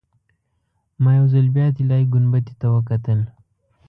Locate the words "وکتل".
2.75-3.19